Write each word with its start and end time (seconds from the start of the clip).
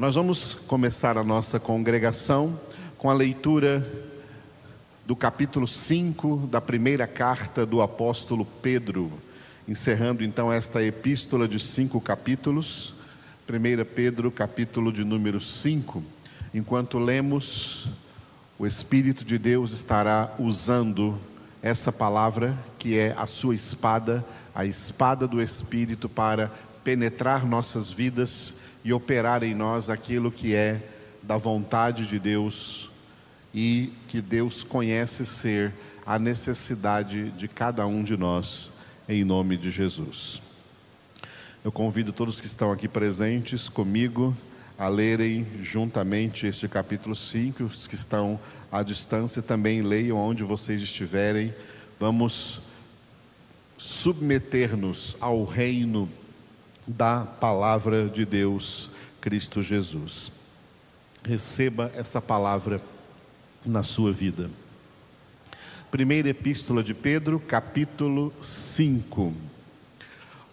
Nós 0.00 0.14
vamos 0.14 0.54
começar 0.66 1.18
a 1.18 1.22
nossa 1.22 1.60
congregação 1.60 2.58
com 2.96 3.10
a 3.10 3.12
leitura 3.12 3.86
do 5.04 5.14
capítulo 5.14 5.68
5 5.68 6.48
da 6.50 6.58
primeira 6.58 7.06
carta 7.06 7.66
do 7.66 7.82
apóstolo 7.82 8.46
Pedro, 8.46 9.12
encerrando 9.68 10.24
então 10.24 10.50
esta 10.50 10.82
epístola 10.82 11.46
de 11.46 11.60
cinco 11.60 12.00
capítulos. 12.00 12.94
1 13.46 13.84
Pedro, 13.94 14.30
capítulo 14.30 14.90
de 14.90 15.04
número 15.04 15.38
5. 15.38 16.02
Enquanto 16.54 16.98
lemos, 16.98 17.90
o 18.58 18.66
Espírito 18.66 19.22
de 19.22 19.36
Deus 19.36 19.70
estará 19.70 20.34
usando 20.38 21.18
essa 21.60 21.92
palavra, 21.92 22.56
que 22.78 22.96
é 22.96 23.14
a 23.18 23.26
sua 23.26 23.54
espada, 23.54 24.24
a 24.54 24.64
espada 24.64 25.28
do 25.28 25.42
Espírito, 25.42 26.08
para 26.08 26.50
penetrar 26.82 27.46
nossas 27.46 27.90
vidas 27.90 28.54
e 28.84 28.92
operar 28.92 29.42
em 29.42 29.54
nós 29.54 29.90
aquilo 29.90 30.30
que 30.30 30.54
é 30.54 30.80
da 31.22 31.36
vontade 31.36 32.06
de 32.06 32.18
Deus 32.18 32.90
e 33.54 33.92
que 34.08 34.20
Deus 34.20 34.64
conhece 34.64 35.24
ser 35.26 35.72
a 36.06 36.18
necessidade 36.18 37.30
de 37.32 37.46
cada 37.48 37.86
um 37.86 38.02
de 38.02 38.16
nós, 38.16 38.72
em 39.08 39.24
nome 39.24 39.56
de 39.56 39.70
Jesus. 39.70 40.40
Eu 41.62 41.70
convido 41.70 42.12
todos 42.12 42.40
que 42.40 42.46
estão 42.46 42.72
aqui 42.72 42.88
presentes 42.88 43.68
comigo 43.68 44.34
a 44.78 44.88
lerem 44.88 45.46
juntamente 45.60 46.46
este 46.46 46.66
capítulo 46.66 47.14
5, 47.14 47.64
os 47.64 47.86
que 47.86 47.94
estão 47.94 48.40
à 48.72 48.82
distância 48.82 49.42
também 49.42 49.82
leiam 49.82 50.16
onde 50.16 50.42
vocês 50.42 50.82
estiverem. 50.82 51.54
Vamos 51.98 52.62
submeter-nos 53.76 55.18
ao 55.20 55.44
reino 55.44 56.08
da 56.90 57.24
palavra 57.24 58.08
de 58.08 58.24
Deus, 58.24 58.90
Cristo 59.20 59.62
Jesus. 59.62 60.32
Receba 61.22 61.90
essa 61.94 62.20
palavra 62.20 62.80
na 63.64 63.82
sua 63.82 64.12
vida. 64.12 64.50
Primeira 65.90 66.28
Epístola 66.28 66.82
de 66.82 66.94
Pedro, 66.94 67.38
capítulo 67.38 68.32
5. 68.40 69.32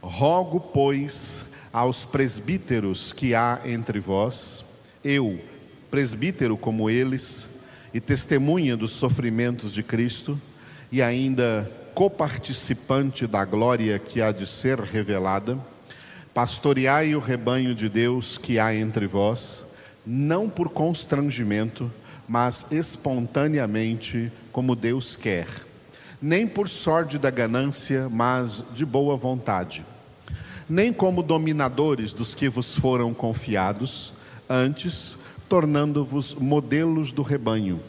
Rogo, 0.02 0.60
pois, 0.60 1.48
aos 1.74 2.06
presbíteros 2.06 3.12
que 3.12 3.34
há 3.34 3.62
entre 3.66 4.00
vós, 4.00 4.64
eu, 5.04 5.40
presbítero 5.90 6.56
como 6.56 6.90
eles, 6.90 7.50
e 7.94 8.00
testemunha 8.00 8.78
dos 8.78 8.92
sofrimentos 8.92 9.74
de 9.74 9.82
Cristo, 9.82 10.40
e 10.92 11.02
ainda 11.02 11.70
coparticipante 11.96 13.26
da 13.26 13.44
glória 13.44 13.98
que 13.98 14.22
há 14.22 14.32
de 14.32 14.46
ser 14.46 14.80
revelada, 14.80 15.58
Pastoreai 16.38 17.16
o 17.16 17.20
rebanho 17.20 17.74
de 17.74 17.90
Deus 17.90 18.38
que 18.38 18.60
há 18.60 18.72
entre 18.72 19.08
vós, 19.08 19.66
não 20.06 20.48
por 20.48 20.70
constrangimento, 20.70 21.92
mas 22.28 22.68
espontaneamente, 22.70 24.32
como 24.52 24.76
Deus 24.76 25.16
quer, 25.16 25.48
nem 26.22 26.48
por 26.48 26.70
sorte 26.70 27.18
da 27.18 27.32
ganância, 27.32 28.08
mas 28.08 28.64
de 28.72 28.86
boa 28.86 29.18
vontade, 29.18 29.84
nem 30.70 30.94
como 30.94 31.24
dominadores 31.24 32.14
dos 32.14 32.36
que 32.36 32.48
vos 32.48 32.76
foram 32.76 33.16
confiados, 33.16 34.14
antes, 34.48 35.18
tornando-vos 35.50 36.36
modelos 36.36 37.12
do 37.12 37.24
rebanho. 37.24 37.80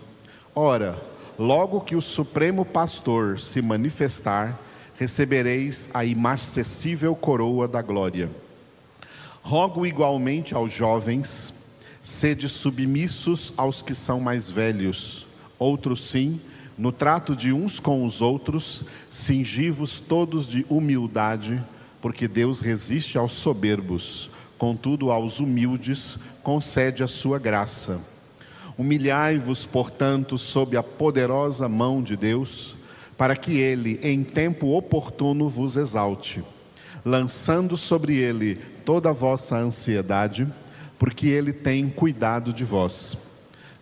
Ora, 0.55 0.98
logo 1.38 1.83
que 1.83 1.94
o 1.94 2.00
Supremo 2.00 2.64
Pastor 2.64 3.38
se 3.38 3.60
manifestar, 3.60 4.58
recebereis 4.98 5.88
a 5.94 6.04
imarcessível 6.04 7.14
coroa 7.14 7.68
da 7.68 7.80
glória. 7.80 8.28
Rogo 9.40 9.86
igualmente 9.86 10.55
aos 10.55 10.72
jovens, 10.72 11.55
sede 12.02 12.48
submissos 12.48 13.52
aos 13.56 13.80
que 13.80 13.94
são 13.94 14.20
mais 14.20 14.50
velhos. 14.50 15.24
Outros 15.56 16.10
sim, 16.10 16.40
no 16.77 16.90
trato 16.90 17.36
de 17.36 17.52
uns 17.52 17.78
com 17.78 18.05
os 18.05 18.20
outros, 18.20 18.84
cingivos 19.08 20.00
todos 20.00 20.48
de 20.48 20.67
humildade, 20.68 21.62
porque 22.00 22.27
Deus 22.27 22.61
resiste 22.61 23.17
aos 23.17 23.33
soberbos, 23.33 24.30
contudo 24.58 25.12
aos 25.12 25.39
humildes 25.39 26.18
concede 26.42 27.05
a 27.05 27.08
sua 27.08 27.39
graça. 27.39 28.00
Humilhai-vos, 28.77 29.64
portanto, 29.64 30.36
sob 30.36 30.77
a 30.77 30.83
poderosa 30.83 31.68
mão 31.68 32.02
de 32.02 32.17
Deus, 32.17 32.77
para 33.18 33.34
que 33.34 33.58
ele, 33.58 33.98
em 34.01 34.23
tempo 34.23 34.77
oportuno, 34.77 35.48
vos 35.48 35.77
exalte, 35.77 36.42
lançando 37.05 37.77
sobre 37.77 38.17
ele 38.17 38.55
toda 38.84 39.11
a 39.11 39.12
vossa 39.12 39.56
ansiedade, 39.56 40.46
porque 40.96 41.27
ele 41.27 41.52
tem 41.52 41.90
cuidado 41.90 42.52
de 42.52 42.64
vós. 42.64 43.18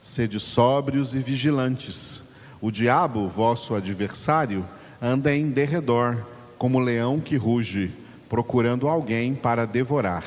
Sede 0.00 0.40
sóbrios 0.40 1.14
e 1.14 1.18
vigilantes. 1.18 2.30
O 2.62 2.70
diabo, 2.70 3.28
vosso 3.28 3.74
adversário, 3.74 4.64
anda 5.02 5.34
em 5.36 5.50
derredor, 5.50 6.24
como 6.56 6.80
leão 6.80 7.20
que 7.20 7.36
ruge, 7.36 7.90
procurando 8.30 8.88
alguém 8.88 9.34
para 9.34 9.66
devorar. 9.66 10.24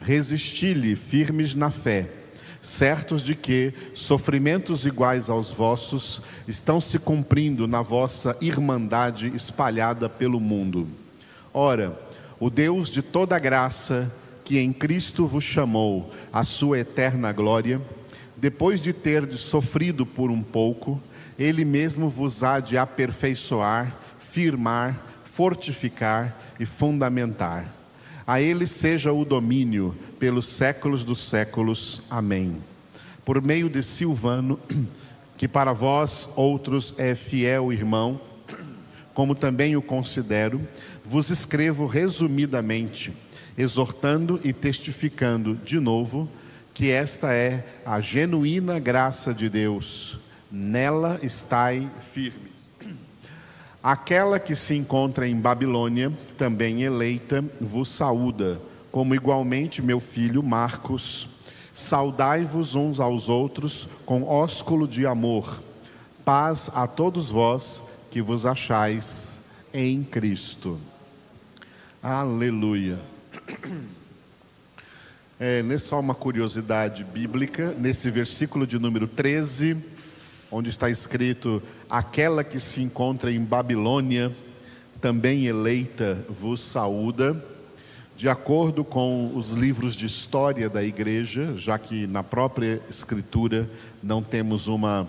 Resisti-lhe 0.00 0.96
firmes 0.96 1.54
na 1.54 1.70
fé 1.70 2.21
certos 2.62 3.22
de 3.22 3.34
que 3.34 3.74
sofrimentos 3.92 4.86
iguais 4.86 5.28
aos 5.28 5.50
vossos 5.50 6.22
estão 6.46 6.80
se 6.80 7.00
cumprindo 7.00 7.66
na 7.66 7.82
vossa 7.82 8.36
irmandade 8.40 9.26
espalhada 9.34 10.08
pelo 10.08 10.38
mundo. 10.38 10.88
Ora, 11.52 12.00
o 12.38 12.48
Deus 12.48 12.88
de 12.88 13.02
toda 13.02 13.38
graça, 13.38 14.10
que 14.44 14.58
em 14.58 14.72
Cristo 14.72 15.26
vos 15.26 15.44
chamou 15.44 16.12
à 16.32 16.44
sua 16.44 16.78
eterna 16.78 17.32
glória, 17.32 17.82
depois 18.36 18.80
de 18.80 18.92
ter 18.92 19.30
sofrido 19.32 20.06
por 20.06 20.30
um 20.30 20.42
pouco, 20.42 21.00
ele 21.38 21.64
mesmo 21.64 22.08
vos 22.08 22.44
há 22.44 22.60
de 22.60 22.78
aperfeiçoar, 22.78 23.96
firmar, 24.20 25.00
fortificar 25.24 26.36
e 26.58 26.66
fundamentar. 26.66 27.81
A 28.32 28.40
Ele 28.40 28.66
seja 28.66 29.12
o 29.12 29.26
domínio 29.26 29.94
pelos 30.18 30.46
séculos 30.46 31.04
dos 31.04 31.18
séculos. 31.18 32.02
Amém. 32.08 32.56
Por 33.26 33.42
meio 33.42 33.68
de 33.68 33.82
Silvano, 33.82 34.58
que 35.36 35.46
para 35.46 35.74
vós 35.74 36.32
outros 36.34 36.94
é 36.96 37.14
fiel 37.14 37.70
irmão, 37.70 38.18
como 39.12 39.34
também 39.34 39.76
o 39.76 39.82
considero, 39.82 40.66
vos 41.04 41.28
escrevo 41.28 41.86
resumidamente, 41.86 43.12
exortando 43.58 44.40
e 44.42 44.50
testificando 44.50 45.54
de 45.54 45.78
novo 45.78 46.26
que 46.72 46.90
esta 46.90 47.34
é 47.34 47.62
a 47.84 48.00
genuína 48.00 48.78
graça 48.78 49.34
de 49.34 49.50
Deus. 49.50 50.18
Nela 50.50 51.20
estai 51.22 51.86
firme. 52.14 52.51
Aquela 53.82 54.38
que 54.38 54.54
se 54.54 54.76
encontra 54.76 55.26
em 55.26 55.34
Babilônia, 55.40 56.12
também 56.38 56.84
eleita, 56.84 57.44
vos 57.60 57.88
saúda, 57.88 58.60
como 58.92 59.12
igualmente 59.12 59.82
meu 59.82 59.98
filho 59.98 60.40
Marcos. 60.40 61.28
Saudai-vos 61.74 62.76
uns 62.76 63.00
aos 63.00 63.28
outros 63.28 63.88
com 64.06 64.22
ósculo 64.22 64.86
de 64.86 65.04
amor. 65.04 65.60
Paz 66.24 66.70
a 66.74 66.86
todos 66.86 67.28
vós 67.28 67.82
que 68.08 68.22
vos 68.22 68.46
achais 68.46 69.40
em 69.74 70.04
Cristo. 70.04 70.78
Aleluia. 72.00 73.00
É, 75.40 75.60
só 75.78 75.98
uma 75.98 76.14
curiosidade 76.14 77.02
bíblica, 77.02 77.74
nesse 77.76 78.08
versículo 78.10 78.64
de 78.64 78.78
número 78.78 79.08
13, 79.08 79.76
onde 80.52 80.68
está 80.68 80.90
escrito: 80.90 81.62
Aquela 81.88 82.44
que 82.44 82.60
se 82.60 82.82
encontra 82.82 83.32
em 83.32 83.42
Babilônia, 83.42 84.30
também 85.00 85.46
eleita, 85.46 86.24
vos 86.28 86.60
saúda. 86.60 87.42
De 88.14 88.28
acordo 88.28 88.84
com 88.84 89.34
os 89.34 89.52
livros 89.52 89.96
de 89.96 90.06
história 90.06 90.68
da 90.68 90.84
igreja, 90.84 91.56
já 91.56 91.76
que 91.78 92.06
na 92.06 92.22
própria 92.22 92.80
Escritura 92.88 93.68
não 94.00 94.22
temos 94.22 94.68
uma 94.68 95.08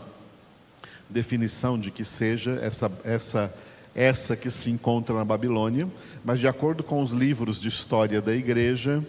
definição 1.10 1.78
de 1.78 1.92
que 1.92 2.04
seja 2.04 2.58
essa, 2.64 2.92
essa, 3.04 3.54
essa 3.94 4.36
que 4.36 4.50
se 4.50 4.72
encontra 4.72 5.14
na 5.14 5.26
Babilônia, 5.26 5.88
mas 6.24 6.40
de 6.40 6.48
acordo 6.48 6.82
com 6.82 7.04
os 7.04 7.12
livros 7.12 7.62
de 7.62 7.68
história 7.68 8.20
da 8.20 8.34
igreja, 8.34 9.06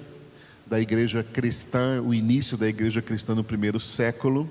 da 0.67 0.79
igreja 0.79 1.23
cristã, 1.23 2.03
o 2.03 2.12
início 2.12 2.59
da 2.59 2.69
igreja 2.69 3.00
cristã 3.00 3.35
no 3.35 3.44
primeiro 3.44 3.81
século, 3.81 4.50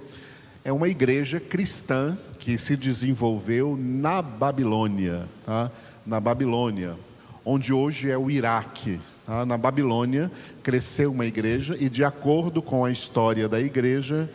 é 0.65 0.71
uma 0.71 0.87
igreja 0.87 1.39
cristã 1.39 2.17
que 2.39 2.57
se 2.57 2.77
desenvolveu 2.77 3.77
na 3.77 4.21
Babilônia, 4.21 5.27
tá? 5.45 5.69
na 6.05 6.19
Babilônia, 6.19 6.95
onde 7.43 7.73
hoje 7.73 8.09
é 8.09 8.17
o 8.17 8.31
Iraque. 8.31 8.99
Tá? 9.25 9.45
Na 9.45 9.57
Babilônia 9.57 10.31
cresceu 10.61 11.11
uma 11.11 11.25
igreja 11.25 11.75
e, 11.77 11.89
de 11.89 12.03
acordo 12.03 12.61
com 12.61 12.85
a 12.85 12.91
história 12.91 13.49
da 13.49 13.59
igreja, 13.59 14.29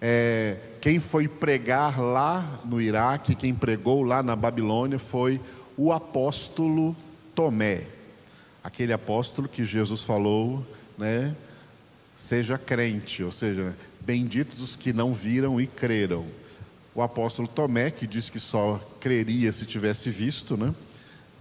é, 0.00 0.56
quem 0.82 1.00
foi 1.00 1.26
pregar 1.26 1.98
lá 1.98 2.60
no 2.64 2.80
Iraque, 2.80 3.34
quem 3.34 3.54
pregou 3.54 4.02
lá 4.02 4.22
na 4.22 4.36
Babilônia 4.36 4.98
foi 4.98 5.40
o 5.76 5.92
apóstolo 5.92 6.94
Tomé, 7.34 7.84
aquele 8.62 8.92
apóstolo 8.92 9.48
que 9.48 9.64
Jesus 9.64 10.02
falou, 10.02 10.66
né? 10.98 11.34
seja 12.14 12.58
crente, 12.58 13.22
ou 13.22 13.30
seja, 13.30 13.74
benditos 14.08 14.62
os 14.62 14.74
que 14.74 14.90
não 14.90 15.12
viram 15.12 15.60
e 15.60 15.66
creram. 15.66 16.24
O 16.94 17.02
apóstolo 17.02 17.46
Tomé, 17.46 17.90
que 17.90 18.06
diz 18.06 18.30
que 18.30 18.40
só 18.40 18.80
creria 18.98 19.52
se 19.52 19.66
tivesse 19.66 20.08
visto, 20.08 20.56
né? 20.56 20.74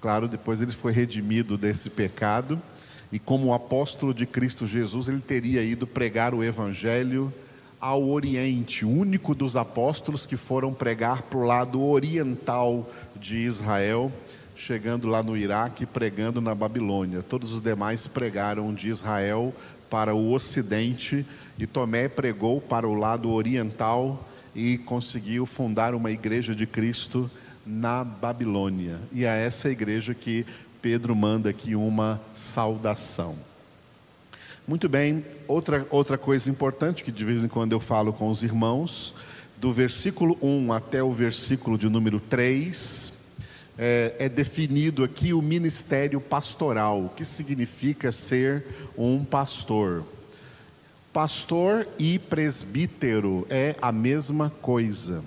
Claro, 0.02 0.28
depois 0.28 0.62
ele 0.62 0.74
foi 0.74 0.92
redimido 0.92 1.58
desse 1.58 1.90
pecado, 1.90 2.62
e 3.10 3.18
como 3.18 3.54
apóstolo 3.54 4.14
de 4.14 4.26
Cristo 4.26 4.68
Jesus, 4.68 5.08
ele 5.08 5.22
teria 5.22 5.64
ido 5.64 5.88
pregar 5.88 6.34
o 6.34 6.44
evangelho 6.44 7.34
ao 7.80 8.06
Oriente, 8.10 8.84
o 8.84 8.90
único 8.90 9.34
dos 9.34 9.56
apóstolos 9.56 10.26
que 10.26 10.36
foram 10.36 10.74
pregar 10.74 11.22
para 11.22 11.40
o 11.40 11.46
lado 11.46 11.82
oriental 11.82 12.86
de 13.16 13.38
Israel, 13.38 14.12
chegando 14.58 15.08
lá 15.08 15.22
no 15.22 15.38
Iraque 15.38 15.86
pregando 15.86 16.42
na 16.42 16.56
Babilônia. 16.56 17.22
Todos 17.22 17.52
os 17.52 17.62
demais 17.62 18.08
pregaram 18.08 18.74
de 18.74 18.90
Israel 18.90 19.54
para 19.88 20.16
o 20.16 20.34
ocidente 20.34 21.26
e 21.58 21.68
Tomé 21.68 22.10
pregou 22.10 22.60
para 22.60 22.88
o 22.88 22.96
lado 22.96 23.30
oriental 23.30 24.28
e 24.56 24.80
conseguiu 24.80 25.46
fundar 25.46 25.94
uma 25.94 26.10
igreja 26.10 26.56
de 26.56 26.66
Cristo 26.66 27.30
na 27.66 28.04
Babilônia. 28.04 28.98
E 29.14 29.26
a 29.28 29.34
essa 29.34 29.70
igreja 29.70 30.16
que 30.16 30.46
Pedro 30.82 31.16
manda 31.16 31.50
aqui 31.50 31.76
uma 31.76 32.20
saudação. 32.34 33.36
Muito 34.68 34.90
bem, 34.90 35.24
outra, 35.48 35.86
outra 35.90 36.18
coisa 36.18 36.50
importante 36.50 37.04
que 37.04 37.12
de 37.12 37.24
vez 37.24 37.44
em 37.44 37.48
quando 37.48 37.74
eu 37.74 37.80
falo 37.80 38.12
com 38.12 38.30
os 38.30 38.42
irmãos, 38.42 39.14
do 39.56 39.72
versículo 39.72 40.38
1 40.42 40.74
até 40.74 41.02
o 41.02 41.12
versículo 41.12 41.78
de 41.78 41.88
número 41.88 42.20
3, 42.20 43.17
é, 43.78 44.16
é, 44.18 44.30
definido 44.30 45.04
aqui 45.04 45.34
o 45.34 45.42
ministério 45.42 46.20
pastoral, 46.20 47.06
o 47.06 47.10
que 47.10 47.24
significa 47.24 48.12
ser 48.12 48.66
um 48.98 49.24
pastor. 49.24 50.04
Pastor 51.14 51.88
e 51.98 52.18
presbítero 52.18 53.46
é 53.50 53.76
a 53.82 53.92
mesma 53.92 54.50
coisa, 54.62 55.24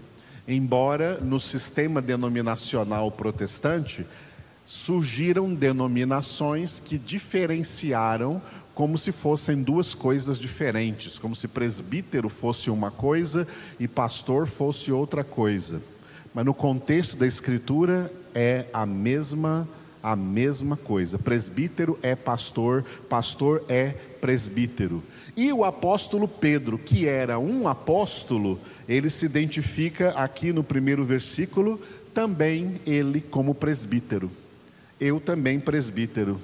embora 0.47 1.19
no 1.21 1.39
sistema 1.39 2.03
denominacional 2.03 3.11
protestante 3.11 4.07
surgiram 4.67 5.53
denominações 5.53 6.79
que 6.79 6.97
diferenciaram 6.97 8.41
como 8.73 8.97
se 8.97 9.11
fossem 9.11 9.63
duas 9.63 9.95
coisas 9.95 10.39
diferentes, 10.39 11.19
como 11.19 11.35
se 11.35 11.49
presbítero 11.49 12.29
fosse 12.29 12.71
uma 12.71 12.91
coisa 12.91 13.47
e 13.79 13.89
pastor 13.89 14.47
fosse 14.47 14.93
outra 14.93 15.25
coisa. 15.25 15.83
Mas 16.35 16.45
no 16.45 16.55
contexto 16.55 17.17
da 17.17 17.27
escritura 17.27 18.13
é 18.35 18.67
a 18.73 18.87
mesma 18.87 19.69
a 20.03 20.17
mesma 20.17 20.77
coisa. 20.77 21.19
Presbítero 21.19 21.99
é 22.03 22.15
pastor, 22.15 22.85
pastor 23.09 23.63
é 23.69 23.91
presbítero. 24.21 25.03
E 25.37 25.53
o 25.53 25.65
apóstolo 25.65 26.27
Pedro, 26.27 26.79
que 26.79 27.07
era 27.07 27.39
um 27.39 27.69
apóstolo, 27.69 28.59
ele 28.89 29.11
se 29.11 29.27
identifica 29.27 30.11
aqui 30.11 30.53
no 30.53 30.65
primeiro 30.65 31.05
versículo, 31.05 31.81
também 32.15 32.81
ele 32.87 33.21
como 33.21 33.55
presbítero. 33.55 34.31
Eu 34.99 35.21
também 35.21 35.61
presbítero. 35.61 36.41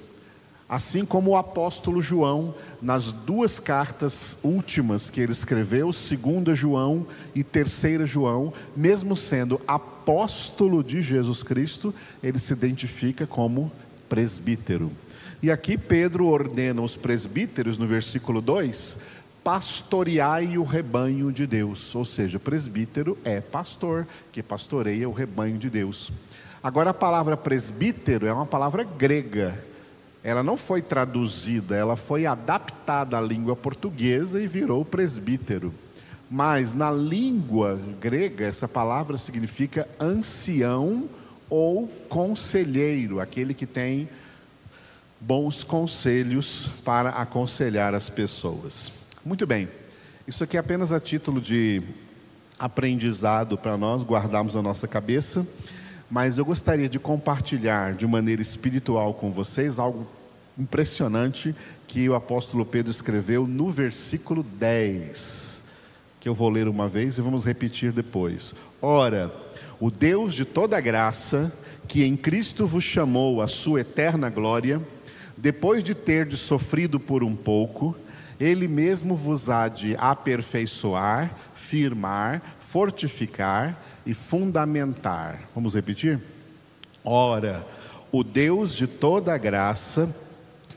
Assim 0.68 1.04
como 1.04 1.30
o 1.30 1.36
apóstolo 1.36 2.02
João, 2.02 2.52
nas 2.82 3.12
duas 3.12 3.60
cartas 3.60 4.36
últimas 4.42 5.08
que 5.08 5.20
ele 5.20 5.30
escreveu, 5.30 5.92
segunda 5.92 6.56
João 6.56 7.06
e 7.36 7.44
terceira 7.44 8.04
João, 8.04 8.52
mesmo 8.76 9.14
sendo 9.14 9.60
apóstolo 9.66 10.82
de 10.82 11.02
Jesus 11.02 11.44
Cristo, 11.44 11.94
ele 12.20 12.40
se 12.40 12.52
identifica 12.52 13.28
como 13.28 13.70
presbítero. 14.08 14.90
E 15.40 15.52
aqui 15.52 15.78
Pedro 15.78 16.26
ordena 16.26 16.82
os 16.82 16.96
presbíteros 16.96 17.78
no 17.78 17.86
versículo 17.86 18.40
2: 18.40 18.98
pastoreai 19.44 20.58
o 20.58 20.64
rebanho 20.64 21.30
de 21.30 21.46
Deus, 21.46 21.94
ou 21.94 22.04
seja, 22.04 22.40
presbítero 22.40 23.16
é 23.24 23.40
pastor 23.40 24.04
que 24.32 24.42
pastoreia 24.42 25.08
o 25.08 25.12
rebanho 25.12 25.58
de 25.58 25.70
Deus. 25.70 26.10
Agora 26.60 26.90
a 26.90 26.94
palavra 26.94 27.36
presbítero 27.36 28.26
é 28.26 28.32
uma 28.32 28.46
palavra 28.46 28.82
grega 28.82 29.56
ela 30.26 30.42
não 30.42 30.56
foi 30.56 30.82
traduzida, 30.82 31.76
ela 31.76 31.94
foi 31.94 32.26
adaptada 32.26 33.16
à 33.16 33.20
língua 33.20 33.54
portuguesa 33.54 34.42
e 34.42 34.48
virou 34.48 34.84
presbítero. 34.84 35.72
Mas 36.28 36.74
na 36.74 36.90
língua 36.90 37.80
grega, 38.00 38.44
essa 38.44 38.66
palavra 38.66 39.16
significa 39.16 39.88
ancião 40.00 41.08
ou 41.48 41.86
conselheiro, 42.08 43.20
aquele 43.20 43.54
que 43.54 43.66
tem 43.66 44.08
bons 45.20 45.62
conselhos 45.62 46.70
para 46.84 47.10
aconselhar 47.10 47.94
as 47.94 48.08
pessoas. 48.08 48.90
Muito 49.24 49.46
bem, 49.46 49.68
isso 50.26 50.42
aqui 50.42 50.56
é 50.56 50.60
apenas 50.60 50.90
a 50.90 50.98
título 50.98 51.40
de 51.40 51.84
aprendizado 52.58 53.56
para 53.56 53.76
nós 53.76 54.02
guardarmos 54.02 54.56
na 54.56 54.62
nossa 54.62 54.88
cabeça, 54.88 55.46
mas 56.10 56.36
eu 56.36 56.44
gostaria 56.44 56.88
de 56.88 56.98
compartilhar 56.98 57.94
de 57.94 58.08
maneira 58.08 58.42
espiritual 58.42 59.14
com 59.14 59.30
vocês 59.30 59.78
algo 59.78 60.15
impressionante 60.58 61.54
que 61.86 62.08
o 62.08 62.14
apóstolo 62.14 62.64
Pedro 62.64 62.90
escreveu 62.90 63.46
no 63.46 63.70
versículo 63.70 64.42
10, 64.42 65.64
que 66.20 66.28
eu 66.28 66.34
vou 66.34 66.48
ler 66.48 66.68
uma 66.68 66.88
vez 66.88 67.18
e 67.18 67.20
vamos 67.20 67.44
repetir 67.44 67.92
depois. 67.92 68.54
Ora, 68.80 69.32
o 69.78 69.90
Deus 69.90 70.34
de 70.34 70.44
toda 70.44 70.80
graça, 70.80 71.52
que 71.86 72.04
em 72.04 72.16
Cristo 72.16 72.66
vos 72.66 72.84
chamou 72.84 73.42
à 73.42 73.48
sua 73.48 73.80
eterna 73.80 74.30
glória, 74.30 74.80
depois 75.36 75.84
de 75.84 75.94
ter 75.94 76.26
de 76.26 76.36
sofrido 76.36 76.98
por 76.98 77.22
um 77.22 77.36
pouco, 77.36 77.94
ele 78.40 78.66
mesmo 78.66 79.14
vos 79.14 79.48
há 79.48 79.68
de 79.68 79.94
aperfeiçoar, 79.96 81.34
firmar, 81.54 82.42
fortificar 82.60 83.80
e 84.04 84.12
fundamentar. 84.12 85.42
Vamos 85.54 85.74
repetir? 85.74 86.20
Ora, 87.04 87.66
o 88.10 88.24
Deus 88.24 88.74
de 88.74 88.86
toda 88.86 89.36
graça, 89.38 90.14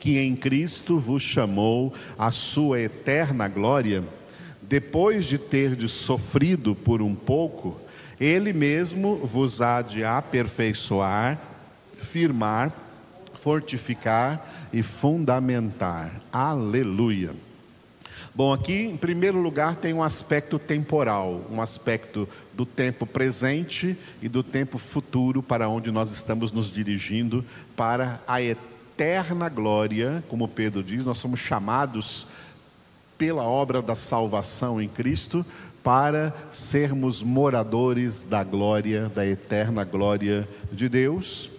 que 0.00 0.18
em 0.18 0.34
Cristo 0.34 0.98
vos 0.98 1.22
chamou 1.22 1.92
à 2.18 2.30
sua 2.30 2.80
eterna 2.80 3.46
glória, 3.46 4.02
depois 4.62 5.26
de 5.26 5.36
ter 5.36 5.76
de 5.76 5.88
sofrido 5.88 6.74
por 6.74 7.02
um 7.02 7.14
pouco, 7.14 7.78
ele 8.18 8.52
mesmo 8.52 9.16
vos 9.18 9.60
há 9.60 9.82
de 9.82 10.02
aperfeiçoar, 10.02 11.38
firmar, 12.00 12.72
fortificar 13.34 14.68
e 14.72 14.82
fundamentar. 14.82 16.20
Aleluia. 16.32 17.34
Bom, 18.34 18.52
aqui 18.52 18.82
em 18.82 18.96
primeiro 18.96 19.40
lugar 19.40 19.76
tem 19.76 19.92
um 19.92 20.02
aspecto 20.02 20.58
temporal, 20.58 21.44
um 21.50 21.60
aspecto 21.60 22.28
do 22.54 22.64
tempo 22.64 23.04
presente 23.04 23.96
e 24.22 24.28
do 24.28 24.42
tempo 24.42 24.78
futuro 24.78 25.42
para 25.42 25.68
onde 25.68 25.90
nós 25.90 26.12
estamos 26.12 26.52
nos 26.52 26.72
dirigindo 26.72 27.44
para 27.76 28.22
a 28.26 28.40
eternidade 28.40 28.69
eterna 29.00 29.48
glória, 29.48 30.22
como 30.28 30.46
Pedro 30.46 30.82
diz, 30.82 31.06
nós 31.06 31.16
somos 31.16 31.40
chamados 31.40 32.26
pela 33.16 33.44
obra 33.44 33.80
da 33.80 33.94
salvação 33.94 34.78
em 34.78 34.90
Cristo 34.90 35.44
para 35.82 36.34
sermos 36.50 37.22
moradores 37.22 38.26
da 38.26 38.44
glória, 38.44 39.08
da 39.08 39.26
eterna 39.26 39.84
glória 39.84 40.46
de 40.70 40.86
Deus. 40.86 41.50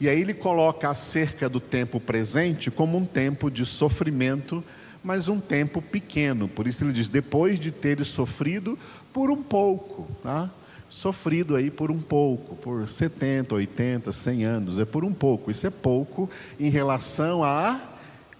E 0.00 0.08
aí 0.08 0.20
ele 0.20 0.34
coloca 0.34 0.90
acerca 0.90 1.48
do 1.48 1.60
tempo 1.60 2.00
presente 2.00 2.68
como 2.68 2.98
um 2.98 3.06
tempo 3.06 3.48
de 3.48 3.64
sofrimento, 3.64 4.62
mas 5.02 5.28
um 5.28 5.38
tempo 5.38 5.80
pequeno. 5.80 6.48
Por 6.48 6.66
isso 6.66 6.82
ele 6.82 6.92
diz: 6.92 7.06
depois 7.06 7.60
de 7.60 7.70
teres 7.70 8.08
sofrido 8.08 8.76
por 9.12 9.30
um 9.30 9.40
pouco. 9.40 10.08
Tá? 10.20 10.50
Sofrido 10.88 11.54
aí 11.54 11.70
por 11.70 11.90
um 11.90 12.00
pouco, 12.00 12.56
por 12.56 12.88
70, 12.88 13.54
80, 13.54 14.12
100 14.12 14.44
anos, 14.44 14.78
é 14.78 14.84
por 14.84 15.04
um 15.04 15.12
pouco. 15.12 15.50
Isso 15.50 15.66
é 15.66 15.70
pouco 15.70 16.30
em 16.58 16.70
relação 16.70 17.44
à 17.44 17.80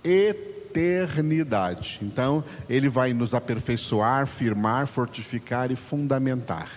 eternidade. 0.02 1.99
Então, 2.02 2.43
ele 2.69 2.88
vai 2.88 3.12
nos 3.12 3.35
aperfeiçoar, 3.35 4.26
firmar, 4.26 4.87
fortificar 4.87 5.71
e 5.71 5.76
fundamentar. 5.76 6.69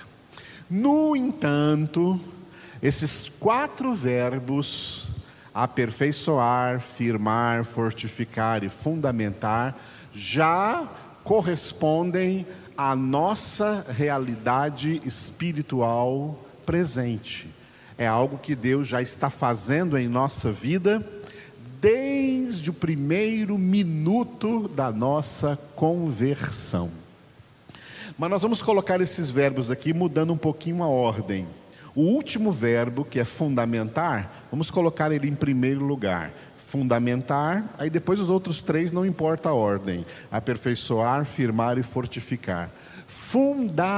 No 0.70 1.16
entanto, 1.16 2.20
esses 2.82 3.30
quatro 3.40 3.94
verbos, 3.94 5.10
aperfeiçoar, 5.54 6.80
firmar, 6.80 7.64
fortificar 7.64 8.64
e 8.64 8.70
fundamentar, 8.70 9.78
já 10.14 10.90
correspondem 11.24 12.46
a 12.78 12.96
nossa 12.96 13.86
realidade 13.90 15.02
espiritual 15.06 16.40
presente. 16.66 17.48
É 17.98 18.08
algo 18.08 18.38
que 18.38 18.56
Deus 18.56 18.88
já 18.88 19.02
está 19.02 19.30
fazendo 19.30 19.98
em 19.98 20.08
nossa 20.08 20.52
vida 20.52 21.06
desde 21.82 22.70
o 22.70 22.74
primeiro 22.74 23.58
minuto 23.58 24.68
da 24.68 24.92
nossa 24.92 25.58
conversão. 25.76 26.92
Mas 28.18 28.30
nós 28.30 28.42
vamos 28.42 28.62
colocar 28.62 29.02
esses 29.02 29.32
verbos 29.32 29.72
aqui 29.72 29.94
mudando 29.94 30.32
um 30.32 30.38
pouquinho 30.38 30.84
a 30.84 30.88
ordem. 30.88 31.48
O 31.96 32.04
último 32.04 32.52
verbo, 32.52 33.04
que 33.04 33.20
é 33.20 33.26
fundamentar, 33.26 34.46
vamos 34.52 34.72
colocar 34.72 35.12
ele 35.12 35.28
em 35.28 35.36
primeiro 35.36 35.84
lugar. 35.84 36.32
Fundamentar, 36.72 37.66
aí 37.78 37.90
depois 37.90 38.18
os 38.22 38.30
outros 38.30 38.62
três 38.62 38.94
não 38.94 39.06
importa 39.06 39.50
a 39.50 39.54
ordem: 39.54 40.06
aperfeiçoar, 40.32 41.26
firmar 41.26 41.78
e 41.78 41.84
fortificar. 41.84 42.72
Fundamentar. 43.06 43.98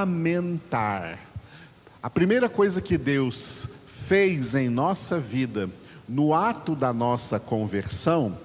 A 2.02 2.10
primeira 2.10 2.50
coisa 2.50 2.82
que 2.82 2.98
Deus 2.98 3.68
fez 3.86 4.56
em 4.56 4.70
nossa 4.70 5.20
vida, 5.20 5.70
no 6.10 6.34
ato 6.34 6.76
da 6.76 6.92
nossa 6.92 7.40
conversão, 7.40 8.36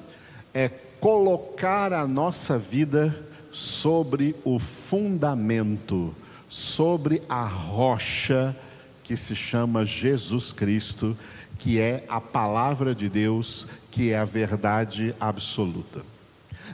é 0.52 0.68
colocar 0.68 1.94
a 1.94 2.06
nossa 2.06 2.58
vida 2.58 3.18
sobre 3.50 4.36
o 4.44 4.58
fundamento, 4.58 6.14
sobre 6.50 7.22
a 7.30 7.44
rocha 7.46 8.54
que 9.08 9.16
se 9.16 9.34
chama 9.34 9.86
Jesus 9.86 10.52
Cristo, 10.52 11.16
que 11.58 11.80
é 11.80 12.04
a 12.10 12.20
palavra 12.20 12.94
de 12.94 13.08
Deus, 13.08 13.66
que 13.90 14.12
é 14.12 14.18
a 14.18 14.24
verdade 14.26 15.14
absoluta. 15.18 16.02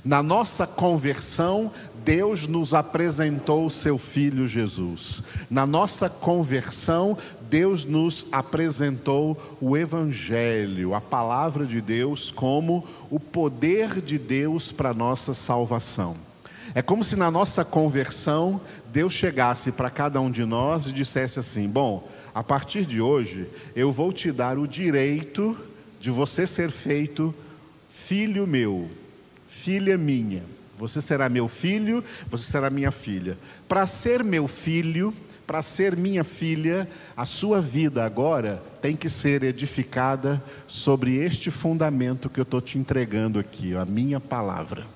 Na 0.04 0.20
nossa 0.20 0.66
conversão, 0.66 1.70
Deus 2.04 2.48
nos 2.48 2.74
apresentou 2.74 3.64
o 3.64 3.70
seu 3.70 3.96
filho 3.96 4.48
Jesus. 4.48 5.22
Na 5.48 5.64
nossa 5.64 6.10
conversão, 6.10 7.16
Deus 7.48 7.84
nos 7.84 8.26
apresentou 8.32 9.38
o 9.60 9.76
Evangelho, 9.76 10.92
a 10.92 11.00
palavra 11.00 11.64
de 11.64 11.80
Deus, 11.80 12.32
como 12.32 12.84
o 13.10 13.20
poder 13.20 14.00
de 14.00 14.18
Deus 14.18 14.72
para 14.72 14.92
nossa 14.92 15.32
salvação. 15.32 16.16
É 16.74 16.82
como 16.82 17.04
se 17.04 17.14
na 17.14 17.30
nossa 17.30 17.64
conversão, 17.64 18.60
Deus 18.92 19.12
chegasse 19.12 19.70
para 19.70 19.90
cada 19.90 20.20
um 20.20 20.30
de 20.30 20.44
nós 20.44 20.86
e 20.86 20.92
dissesse 20.92 21.38
assim: 21.38 21.68
Bom, 21.68 22.08
a 22.34 22.42
partir 22.42 22.84
de 22.84 23.00
hoje, 23.00 23.46
eu 23.76 23.92
vou 23.92 24.12
te 24.12 24.32
dar 24.32 24.58
o 24.58 24.66
direito 24.66 25.56
de 26.00 26.10
você 26.10 26.46
ser 26.46 26.70
feito 26.70 27.32
filho 27.88 28.46
meu, 28.46 28.90
filha 29.48 29.96
minha. 29.96 30.42
Você 30.76 31.00
será 31.00 31.28
meu 31.28 31.46
filho, 31.46 32.02
você 32.28 32.50
será 32.50 32.68
minha 32.68 32.90
filha. 32.90 33.38
Para 33.68 33.86
ser 33.86 34.24
meu 34.24 34.48
filho, 34.48 35.14
para 35.46 35.62
ser 35.62 35.96
minha 35.96 36.24
filha, 36.24 36.88
a 37.16 37.24
sua 37.24 37.60
vida 37.60 38.04
agora 38.04 38.60
tem 38.82 38.96
que 38.96 39.08
ser 39.08 39.44
edificada 39.44 40.42
sobre 40.66 41.14
este 41.16 41.52
fundamento 41.52 42.28
que 42.28 42.40
eu 42.40 42.42
estou 42.42 42.60
te 42.60 42.76
entregando 42.78 43.38
aqui, 43.38 43.76
a 43.76 43.84
minha 43.84 44.18
palavra. 44.18 44.86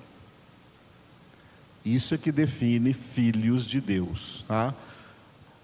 Isso 1.85 2.13
é 2.13 2.17
que 2.17 2.31
define 2.31 2.91
filhos 2.91 3.65
de 3.65 3.79
Deus. 3.79 4.43
Tá? 4.45 4.75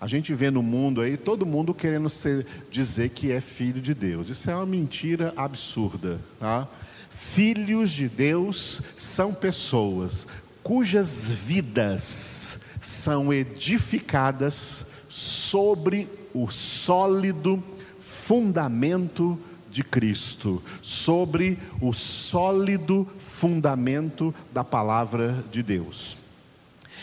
A 0.05 0.07
gente 0.07 0.35
vê 0.35 0.51
no 0.51 0.61
mundo 0.61 1.01
aí 1.01 1.17
todo 1.17 1.47
mundo 1.47 1.73
querendo 1.73 2.11
ser, 2.11 2.45
dizer 2.69 3.09
que 3.09 3.31
é 3.31 3.41
filho 3.41 3.81
de 3.81 3.91
Deus. 3.91 4.29
Isso 4.29 4.51
é 4.51 4.55
uma 4.55 4.63
mentira 4.63 5.33
absurda. 5.35 6.21
Tá? 6.39 6.67
Filhos 7.09 7.89
de 7.89 8.07
Deus 8.07 8.83
são 8.95 9.33
pessoas 9.33 10.27
cujas 10.61 11.31
vidas 11.31 12.59
são 12.83 13.33
edificadas 13.33 14.91
sobre 15.09 16.07
o 16.35 16.51
sólido 16.51 17.63
fundamento 17.99 19.39
de 19.71 19.83
Cristo, 19.83 20.61
sobre 20.83 21.57
o 21.81 21.91
sólido 21.93 23.07
fundamento 23.17 24.35
da 24.53 24.63
palavra 24.63 25.43
de 25.51 25.63
Deus. 25.63 26.15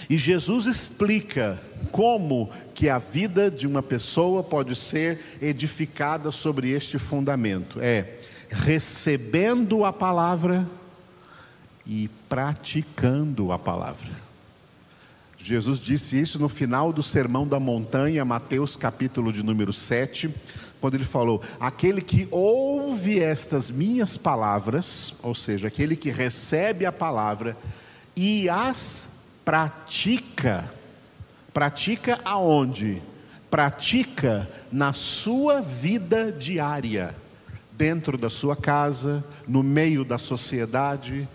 E 0.09 0.17
Jesus 0.19 0.67
explica 0.67 1.61
como 1.91 2.51
que 2.75 2.89
a 2.89 2.99
vida 2.99 3.51
de 3.51 3.67
uma 3.67 3.83
pessoa 3.83 4.43
pode 4.43 4.75
ser 4.77 5.21
edificada 5.41 6.31
sobre 6.31 6.71
este 6.71 6.99
fundamento. 6.99 7.81
É 7.81 8.19
recebendo 8.53 9.83
a 9.85 9.93
palavra 9.93 10.69
e 11.87 12.09
praticando 12.29 13.51
a 13.51 13.59
palavra. 13.59 14.11
Jesus 15.39 15.81
disse 15.81 16.21
isso 16.21 16.39
no 16.39 16.49
final 16.49 16.93
do 16.93 17.03
Sermão 17.03 17.49
da 17.49 17.59
Montanha, 17.59 18.25
Mateus 18.25 18.77
capítulo 18.77 19.33
de 19.33 19.43
número 19.43 19.73
7, 19.73 20.33
quando 20.81 20.95
ele 20.95 21.05
falou: 21.05 21.43
Aquele 21.59 22.01
que 22.01 22.29
ouve 22.31 23.19
estas 23.19 23.71
minhas 23.71 24.17
palavras, 24.17 25.15
ou 25.23 25.35
seja, 25.35 25.69
aquele 25.69 25.97
que 25.97 26.11
recebe 26.11 26.87
a 26.87 26.93
palavra 26.93 27.57
e 28.15 28.49
as 28.49 29.12
pratica, 29.45 30.73
pratica 31.53 32.21
aonde? 32.25 33.03
Pratica 33.51 34.49
na 34.71 34.93
sua 34.93 35.61
vida 35.61 36.33
diária, 36.33 37.15
dentro 37.73 38.17
da 38.17 38.31
sua 38.31 38.57
casa, 38.57 39.23
no 39.47 39.63
meio 39.63 40.05
da 40.05 40.17
sociedade, 40.17 41.29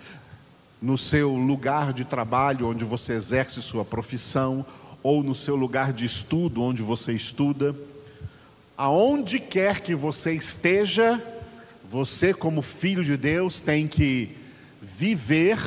no 0.82 0.98
seu 0.98 1.36
lugar 1.36 1.94
de 1.94 2.06
trabalho, 2.06 2.68
onde 2.68 2.84
você 2.84 3.14
exerce 3.14 3.62
sua 3.62 3.86
profissão, 3.86 4.66
ou 5.04 5.24
no 5.24 5.36
seu 5.36 5.56
lugar 5.56 5.94
de 5.94 6.06
estudo, 6.06 6.62
onde 6.62 6.82
você 6.82 7.14
estuda. 7.14 7.76
Aonde 8.76 9.40
quer 9.40 9.82
que 9.82 9.96
você 9.96 10.34
esteja, 10.34 11.24
você, 11.88 12.34
como 12.34 12.62
filho 12.62 13.04
de 13.04 13.16
Deus, 13.16 13.62
tem 13.62 13.88
que 13.88 14.36
viver 14.82 15.58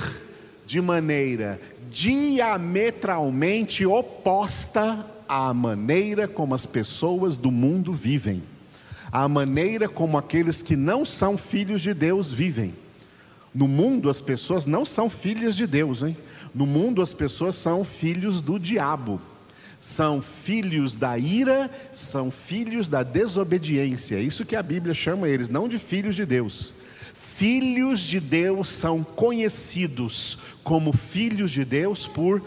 de 0.70 0.80
maneira 0.80 1.60
diametralmente 1.90 3.84
oposta 3.84 5.04
à 5.28 5.52
maneira 5.52 6.28
como 6.28 6.54
as 6.54 6.64
pessoas 6.64 7.36
do 7.36 7.50
mundo 7.50 7.92
vivem, 7.92 8.40
à 9.10 9.26
maneira 9.28 9.88
como 9.88 10.16
aqueles 10.16 10.62
que 10.62 10.76
não 10.76 11.04
são 11.04 11.36
filhos 11.36 11.82
de 11.82 11.92
Deus 11.92 12.30
vivem. 12.30 12.72
No 13.52 13.66
mundo, 13.66 14.08
as 14.08 14.20
pessoas 14.20 14.64
não 14.64 14.84
são 14.84 15.10
filhas 15.10 15.56
de 15.56 15.66
Deus, 15.66 16.04
hein? 16.04 16.16
No 16.54 16.66
mundo, 16.66 17.02
as 17.02 17.12
pessoas 17.12 17.56
são 17.56 17.84
filhos 17.84 18.40
do 18.40 18.56
diabo 18.56 19.20
são 19.82 20.20
filhos 20.20 20.94
da 20.94 21.18
ira, 21.18 21.70
são 21.90 22.30
filhos 22.30 22.86
da 22.86 23.02
desobediência. 23.02 24.16
É 24.16 24.20
isso 24.20 24.44
que 24.44 24.54
a 24.54 24.62
Bíblia 24.62 24.92
chama 24.92 25.26
eles, 25.26 25.48
não 25.48 25.66
de 25.66 25.78
filhos 25.78 26.14
de 26.14 26.26
Deus. 26.26 26.74
Filhos 27.40 28.00
de 28.00 28.20
Deus 28.20 28.68
são 28.68 29.02
conhecidos 29.02 30.36
como 30.62 30.92
filhos 30.92 31.50
de 31.50 31.64
Deus 31.64 32.06
por 32.06 32.42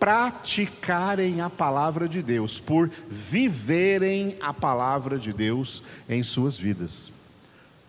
praticarem 0.00 1.42
a 1.42 1.50
palavra 1.50 2.08
de 2.08 2.22
Deus, 2.22 2.58
por 2.58 2.90
viverem 3.10 4.38
a 4.40 4.54
palavra 4.54 5.18
de 5.18 5.34
Deus 5.34 5.82
em 6.08 6.22
suas 6.22 6.56
vidas. 6.56 7.12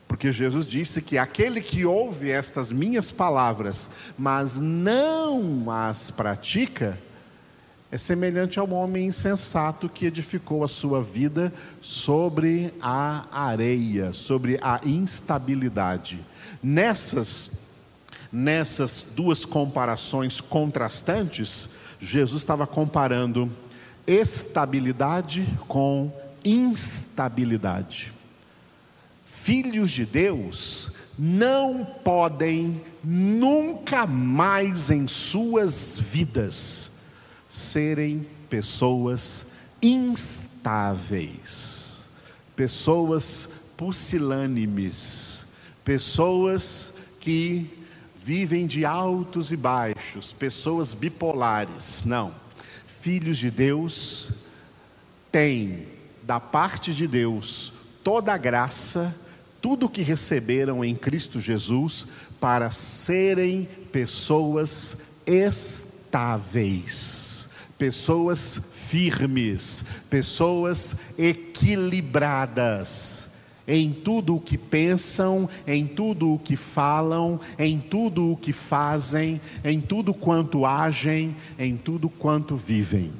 Porque 0.05 0.33
Jesus 0.33 0.65
disse 0.65 1.01
que 1.01 1.17
aquele 1.17 1.61
que 1.61 1.85
ouve 1.85 2.29
estas 2.29 2.73
minhas 2.73 3.09
palavras, 3.09 3.89
mas 4.17 4.59
não 4.59 5.71
as 5.71 6.11
pratica, 6.11 6.99
é 7.91 7.97
semelhante 7.97 8.59
ao 8.59 8.69
homem 8.69 9.07
insensato 9.07 9.89
que 9.89 10.05
edificou 10.05 10.63
a 10.63 10.67
sua 10.67 11.01
vida 11.01 11.51
sobre 11.81 12.71
a 12.79 13.25
areia, 13.31 14.13
sobre 14.13 14.59
a 14.61 14.79
instabilidade. 14.85 16.19
Nessas 16.61 17.67
nessas 18.31 19.03
duas 19.15 19.43
comparações 19.43 20.39
contrastantes, 20.39 21.67
Jesus 21.99 22.43
estava 22.43 22.67
comparando 22.67 23.51
estabilidade 24.05 25.47
com 25.67 26.13
instabilidade. 26.45 28.13
Filhos 29.25 29.89
de 29.89 30.05
Deus 30.05 30.91
não 31.17 31.83
podem 31.83 32.83
nunca 33.03 34.05
mais 34.05 34.91
em 34.91 35.07
suas 35.07 35.97
vidas 35.97 36.98
serem 37.49 38.25
pessoas 38.47 39.47
instáveis, 39.81 41.27
pessoas 42.55 43.49
pusilânimes, 43.75 45.47
pessoas 45.83 46.93
que 47.19 47.67
vivem 48.15 48.67
de 48.67 48.85
altos 48.85 49.51
e 49.51 49.57
baixos, 49.57 50.31
pessoas 50.31 50.93
bipolares. 50.93 52.03
Não. 52.05 52.31
Filhos 52.85 53.37
de 53.37 53.49
Deus 53.49 54.31
têm 55.31 55.87
da 56.21 56.39
parte 56.39 56.93
de 56.93 57.07
Deus 57.07 57.73
toda 58.03 58.31
a 58.33 58.37
graça, 58.37 59.15
tudo 59.59 59.87
o 59.87 59.89
que 59.89 60.03
receberam 60.03 60.85
em 60.85 60.93
Cristo 60.93 61.39
Jesus 61.39 62.05
para 62.39 62.69
serem 62.69 63.67
pessoas 63.91 65.21
estáveis 65.25 67.38
pessoas 67.79 68.61
firmes, 68.75 69.83
pessoas 70.09 70.97
equilibradas 71.17 73.29
em 73.65 73.93
tudo 73.93 74.35
o 74.35 74.41
que 74.41 74.57
pensam, 74.57 75.49
em 75.65 75.87
tudo 75.87 76.33
o 76.33 76.39
que 76.39 76.57
falam, 76.57 77.39
em 77.57 77.79
tudo 77.79 78.31
o 78.31 78.37
que 78.37 78.51
fazem, 78.51 79.39
em 79.63 79.79
tudo 79.79 80.13
quanto 80.13 80.65
agem, 80.65 81.33
em 81.57 81.77
tudo 81.77 82.09
quanto 82.09 82.55
vivem. 82.55 83.11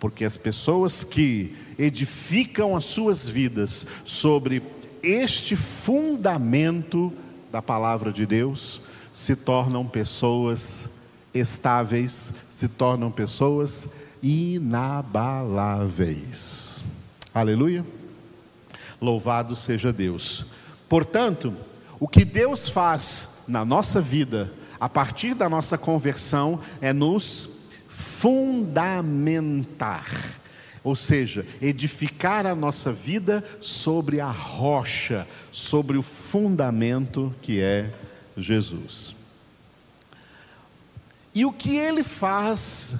Porque 0.00 0.24
as 0.24 0.36
pessoas 0.36 1.04
que 1.04 1.54
edificam 1.78 2.76
as 2.76 2.86
suas 2.86 3.24
vidas 3.24 3.86
sobre 4.04 4.60
este 5.02 5.56
fundamento 5.56 7.12
da 7.52 7.62
palavra 7.62 8.12
de 8.12 8.26
Deus 8.26 8.82
se 9.12 9.36
tornam 9.36 9.86
pessoas 9.86 10.90
estáveis, 11.34 12.32
se 12.48 12.68
tornam 12.68 13.10
pessoas 13.10 13.88
inabaláveis. 14.22 16.84
Aleluia. 17.34 17.84
Louvado 19.00 19.56
seja 19.56 19.92
Deus. 19.92 20.46
Portanto, 20.88 21.52
o 21.98 22.06
que 22.08 22.24
Deus 22.24 22.68
faz 22.68 23.42
na 23.48 23.64
nossa 23.64 24.00
vida, 24.00 24.52
a 24.78 24.88
partir 24.88 25.34
da 25.34 25.48
nossa 25.48 25.76
conversão, 25.76 26.60
é 26.80 26.92
nos 26.92 27.48
fundamentar, 27.88 30.06
ou 30.82 30.96
seja, 30.96 31.46
edificar 31.60 32.46
a 32.46 32.54
nossa 32.54 32.90
vida 32.92 33.44
sobre 33.60 34.20
a 34.20 34.30
rocha, 34.30 35.26
sobre 35.50 35.98
o 35.98 36.02
fundamento 36.02 37.34
que 37.42 37.60
é 37.60 37.90
Jesus. 38.36 39.23
E 41.34 41.44
o 41.44 41.52
que 41.52 41.76
ele 41.76 42.04
faz 42.04 42.96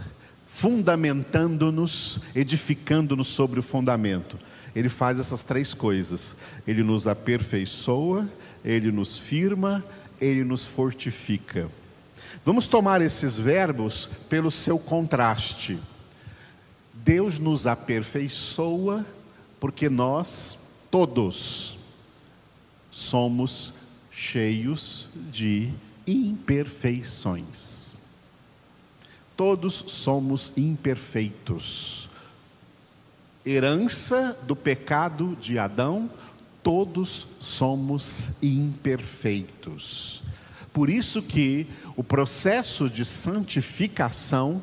fundamentando-nos, 0.47 2.19
edificando-nos 2.35 3.29
sobre 3.29 3.61
o 3.61 3.62
fundamento? 3.62 4.38
Ele 4.75 4.88
faz 4.88 5.21
essas 5.21 5.45
três 5.45 5.73
coisas: 5.73 6.35
ele 6.67 6.83
nos 6.83 7.07
aperfeiçoa, 7.07 8.29
ele 8.64 8.91
nos 8.91 9.19
firma, 9.19 9.85
ele 10.21 10.43
nos 10.43 10.67
fortifica. 10.67 11.71
Vamos 12.45 12.67
tomar 12.67 13.00
esses 13.00 13.37
verbos 13.37 14.11
pelo 14.29 14.50
seu 14.50 14.79
contraste. 14.79 15.79
Deus 16.93 17.38
nos 17.38 17.67
aperfeiçoa 17.67 19.07
porque 19.61 19.88
nós 19.88 20.59
todos 20.91 21.79
somos 22.91 23.75
cheios 24.11 25.09
de 25.31 25.71
imperfeições. 26.07 27.84
Todos 29.37 29.85
somos 29.88 30.53
imperfeitos. 30.57 32.09
Herança 33.45 34.38
do 34.47 34.57
pecado 34.57 35.37
de 35.41 35.59
Adão, 35.59 36.09
todos 36.62 37.26
somos 37.41 38.31
imperfeitos. 38.43 40.23
Por 40.73 40.88
isso 40.88 41.23
que 41.23 41.67
o 41.95 42.03
processo 42.03 42.88
de 42.88 43.05
santificação, 43.05 44.62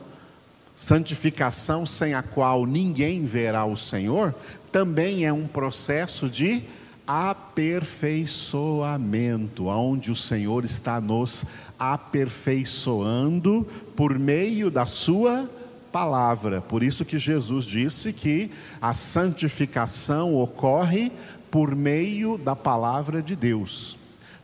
santificação 0.76 1.86
sem 1.86 2.14
a 2.14 2.24
qual 2.24 2.66
ninguém 2.66 3.24
verá 3.24 3.66
o 3.66 3.78
Senhor, 3.78 4.34
também 4.72 5.26
é 5.26 5.32
um 5.32 5.48
processo 5.48 6.28
de 6.28 6.64
aperfeiçoamento, 7.06 9.68
onde 9.68 10.12
o 10.12 10.16
Senhor 10.16 10.66
está 10.66 11.00
nos 11.00 11.46
aperfeiçoando 11.82 13.68
por 13.96 14.20
meio 14.20 14.70
da 14.70 14.86
sua 14.86 15.50
palavra. 15.92 16.62
Por 16.62 16.84
isso 16.84 17.04
que 17.04 17.18
Jesus 17.18 17.66
disse 17.66 18.14
que 18.14 18.52
a 18.82 18.94
santificação 18.94 20.36
ocorre 20.36 21.12
por 21.50 21.76
meio 21.76 22.38
da 22.38 22.56
palavra 22.56 23.22
de 23.22 23.36
Deus 23.36 23.98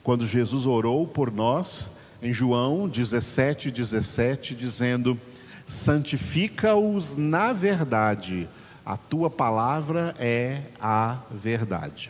quando 0.08 0.26
Jesus 0.26 0.66
orou 0.66 1.06
por 1.06 1.30
nós, 1.30 1.92
em 2.24 2.32
João 2.32 2.88
17, 2.88 3.70
17, 3.70 4.56
dizendo: 4.56 5.20
Santifica-os 5.66 7.18
na 7.18 7.52
verdade, 7.52 8.48
a 8.86 8.96
tua 8.96 9.30
palavra 9.30 10.16
é 10.18 10.62
a 10.80 11.18
verdade. 11.30 12.10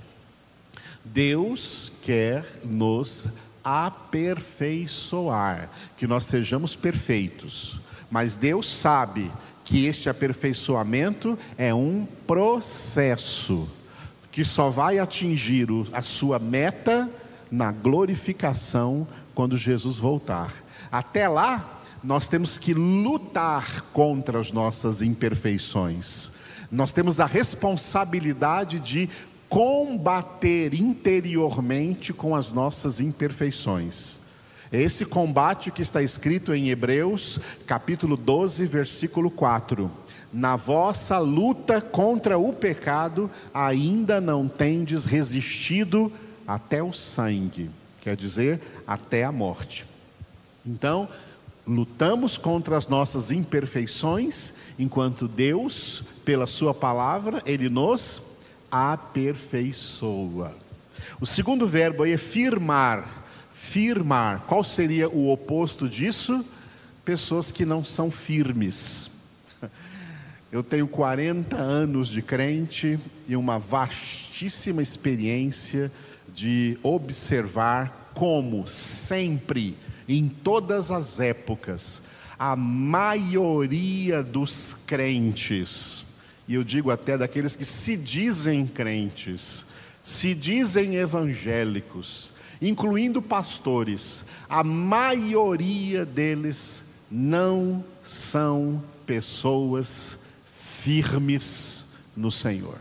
Deus 1.03 1.91
quer 2.03 2.45
nos 2.63 3.27
aperfeiçoar, 3.67 5.69
que 5.97 6.07
nós 6.07 6.23
sejamos 6.23 6.73
perfeitos, 6.73 7.81
mas 8.09 8.33
Deus 8.33 8.73
sabe 8.73 9.29
que 9.65 9.87
este 9.87 10.09
aperfeiçoamento 10.09 11.37
é 11.57 11.73
um 11.73 12.07
processo 12.25 13.67
que 14.31 14.45
só 14.45 14.69
vai 14.69 14.99
atingir 14.99 15.67
a 15.91 16.01
sua 16.01 16.39
meta 16.39 17.09
na 17.51 17.73
glorificação 17.73 19.05
quando 19.35 19.57
Jesus 19.57 19.97
voltar. 19.97 20.53
Até 20.89 21.27
lá, 21.27 21.81
nós 22.01 22.29
temos 22.29 22.57
que 22.57 22.73
lutar 22.73 23.81
contra 23.91 24.39
as 24.39 24.49
nossas 24.49 25.01
imperfeições. 25.01 26.31
Nós 26.71 26.93
temos 26.93 27.19
a 27.19 27.25
responsabilidade 27.25 28.79
de 28.79 29.09
combater 29.49 30.73
interiormente 30.73 32.13
com 32.13 32.35
as 32.35 32.51
nossas 32.51 32.99
imperfeições. 32.99 34.19
É 34.71 34.81
esse 34.81 35.05
combate 35.05 35.71
que 35.71 35.81
está 35.81 36.03
escrito 36.03 36.53
em 36.53 36.69
Hebreus, 36.69 37.39
capítulo 37.65 38.17
12, 38.17 38.65
versículo 38.65 39.31
4. 39.31 39.89
Na 40.33 40.57
vossa 40.57 41.17
luta 41.19 41.79
contra 41.79 42.37
o 42.37 42.51
pecado, 42.51 43.31
ainda 43.53 44.19
não 44.19 44.47
tendes 44.47 45.05
resistido 45.05 46.11
até 46.45 46.83
o 46.83 46.91
sangue, 46.91 47.69
quer 48.01 48.17
dizer, 48.17 48.61
até 48.85 49.23
a 49.23 49.31
morte. 49.31 49.85
Então, 50.65 51.07
lutamos 51.65 52.37
contra 52.37 52.75
as 52.75 52.89
nossas 52.89 53.31
imperfeições, 53.31 54.53
enquanto 54.77 55.29
Deus, 55.29 56.03
pela 56.25 56.45
Sua 56.45 56.73
palavra, 56.73 57.41
Ele 57.45 57.69
nos 57.69 58.36
aperfeiçoa. 58.71 60.55
O 61.19 61.25
segundo 61.25 61.67
verbo 61.67 62.03
aí 62.03 62.11
é 62.11 62.17
firmar. 62.17 63.25
Firmar, 63.53 64.41
qual 64.47 64.63
seria 64.63 65.09
o 65.09 65.31
oposto 65.31 65.89
disso? 65.89 66.45
Pessoas 67.03 67.51
que 67.51 67.65
não 67.65 67.83
são 67.83 68.11
firmes. 68.11 69.11
Eu 70.51 70.63
tenho 70.63 70.87
40 70.87 71.55
anos 71.57 72.07
de 72.07 72.21
crente 72.21 72.99
e 73.27 73.35
uma 73.35 73.59
vastíssima 73.59 74.81
experiência 74.81 75.91
de 76.33 76.77
observar 76.81 78.11
como 78.13 78.65
sempre, 78.65 79.77
em 80.07 80.27
todas 80.27 80.89
as 80.89 81.19
épocas, 81.19 82.01
a 82.39 82.55
maioria 82.55 84.23
dos 84.23 84.75
crentes, 84.85 86.03
e 86.47 86.55
eu 86.55 86.63
digo 86.63 86.89
até 86.89 87.17
daqueles 87.17 87.55
que 87.55 87.65
se 87.65 87.97
dizem 87.97 88.65
crentes, 88.65 89.65
se 90.01 90.33
dizem 90.33 90.95
evangélicos, 90.95 92.31
incluindo 92.61 93.21
pastores, 93.21 94.23
a 94.49 94.63
maioria 94.63 96.05
deles 96.05 96.83
não 97.11 97.83
são 98.01 98.81
pessoas 99.05 100.17
firmes 100.45 101.95
no 102.15 102.31
Senhor. 102.31 102.79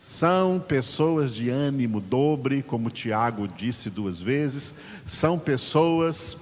São 0.00 0.58
pessoas 0.58 1.34
de 1.34 1.50
ânimo 1.50 2.00
dobre, 2.00 2.62
como 2.62 2.88
Tiago 2.88 3.46
disse 3.46 3.90
duas 3.90 4.18
vezes, 4.18 4.74
são 5.04 5.38
pessoas 5.38 6.38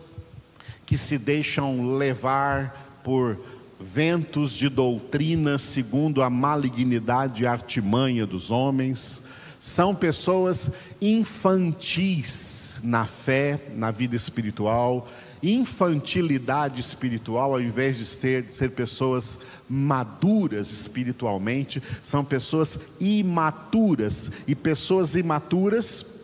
que 0.86 0.96
se 0.96 1.18
deixam 1.18 1.96
levar 1.96 3.00
por 3.02 3.40
ventos 3.78 4.52
de 4.52 4.68
doutrina 4.68 5.58
segundo 5.58 6.22
a 6.22 6.30
malignidade 6.30 7.42
e 7.42 7.46
artimanha 7.46 8.26
dos 8.26 8.50
homens, 8.50 9.24
são 9.60 9.94
pessoas 9.94 10.70
infantis 11.00 12.80
na 12.82 13.04
fé, 13.04 13.60
na 13.74 13.90
vida 13.90 14.14
espiritual, 14.14 15.08
infantilidade 15.42 16.80
espiritual, 16.80 17.52
ao 17.52 17.60
invés 17.60 17.98
de 17.98 18.06
ser, 18.06 18.44
de 18.44 18.54
ser 18.54 18.70
pessoas 18.70 19.38
maduras 19.68 20.70
espiritualmente, 20.70 21.82
são 22.02 22.24
pessoas 22.24 22.78
imaturas. 23.00 24.30
E 24.46 24.54
pessoas 24.54 25.14
imaturas, 25.14 26.15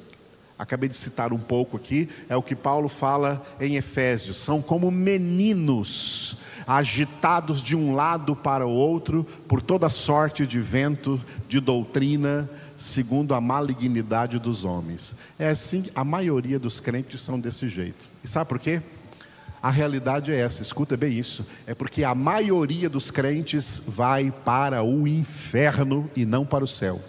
acabei 0.62 0.88
de 0.88 0.96
citar 0.96 1.32
um 1.32 1.38
pouco 1.38 1.76
aqui, 1.76 2.08
é 2.28 2.36
o 2.36 2.42
que 2.42 2.54
Paulo 2.54 2.88
fala 2.88 3.42
em 3.60 3.74
Efésios, 3.74 4.40
são 4.40 4.62
como 4.62 4.90
meninos 4.92 6.36
agitados 6.64 7.60
de 7.60 7.74
um 7.74 7.92
lado 7.96 8.36
para 8.36 8.64
o 8.64 8.70
outro 8.70 9.26
por 9.48 9.60
toda 9.60 9.88
sorte 9.88 10.46
de 10.46 10.60
vento 10.60 11.20
de 11.48 11.58
doutrina, 11.58 12.48
segundo 12.76 13.34
a 13.34 13.40
malignidade 13.40 14.38
dos 14.38 14.64
homens. 14.64 15.16
É 15.36 15.48
assim, 15.48 15.86
a 15.96 16.04
maioria 16.04 16.60
dos 16.60 16.78
crentes 16.78 17.20
são 17.20 17.40
desse 17.40 17.68
jeito. 17.68 18.04
E 18.22 18.28
sabe 18.28 18.48
por 18.48 18.60
quê? 18.60 18.80
A 19.60 19.70
realidade 19.70 20.32
é 20.32 20.36
essa, 20.38 20.62
escuta 20.62 20.96
bem 20.96 21.18
isso. 21.18 21.44
É 21.66 21.74
porque 21.74 22.04
a 22.04 22.14
maioria 22.14 22.88
dos 22.88 23.10
crentes 23.10 23.82
vai 23.84 24.32
para 24.44 24.84
o 24.84 25.08
inferno 25.08 26.08
e 26.14 26.24
não 26.24 26.46
para 26.46 26.62
o 26.62 26.68
céu. 26.68 27.00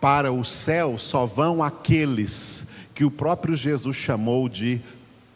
Para 0.00 0.32
o 0.32 0.44
céu 0.44 0.98
só 0.98 1.26
vão 1.26 1.62
aqueles 1.62 2.70
que 2.94 3.04
o 3.04 3.10
próprio 3.10 3.54
Jesus 3.54 3.96
chamou 3.96 4.48
de 4.48 4.80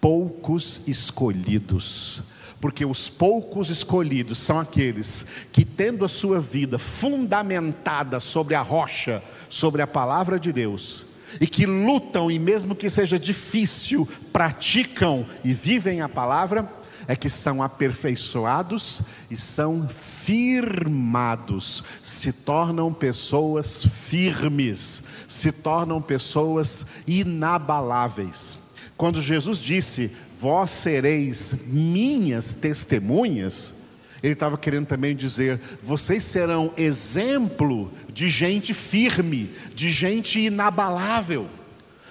poucos 0.00 0.80
escolhidos. 0.86 2.22
Porque 2.60 2.84
os 2.84 3.10
poucos 3.10 3.68
escolhidos 3.68 4.38
são 4.38 4.58
aqueles 4.58 5.26
que, 5.52 5.66
tendo 5.66 6.02
a 6.04 6.08
sua 6.08 6.40
vida 6.40 6.78
fundamentada 6.78 8.20
sobre 8.20 8.54
a 8.54 8.62
rocha, 8.62 9.22
sobre 9.50 9.82
a 9.82 9.86
palavra 9.86 10.40
de 10.40 10.50
Deus, 10.50 11.04
e 11.40 11.46
que 11.46 11.66
lutam 11.66 12.30
e 12.30 12.38
mesmo 12.38 12.74
que 12.74 12.88
seja 12.88 13.18
difícil, 13.18 14.08
praticam 14.32 15.26
e 15.44 15.52
vivem 15.52 16.00
a 16.00 16.08
palavra, 16.08 16.66
é 17.06 17.14
que 17.14 17.28
são 17.28 17.62
aperfeiçoados 17.62 19.02
e 19.30 19.36
são 19.36 19.88
firmados, 19.88 21.84
se 22.02 22.32
tornam 22.32 22.92
pessoas 22.92 23.84
firmes, 23.84 25.04
se 25.28 25.52
tornam 25.52 26.00
pessoas 26.00 26.86
inabaláveis. 27.06 28.58
Quando 28.96 29.20
Jesus 29.20 29.58
disse: 29.58 30.10
Vós 30.40 30.70
sereis 30.70 31.54
minhas 31.66 32.54
testemunhas, 32.54 33.74
ele 34.22 34.32
estava 34.32 34.56
querendo 34.56 34.86
também 34.86 35.14
dizer: 35.14 35.60
vocês 35.82 36.24
serão 36.24 36.72
exemplo 36.78 37.92
de 38.10 38.30
gente 38.30 38.72
firme, 38.72 39.50
de 39.74 39.90
gente 39.90 40.40
inabalável, 40.40 41.46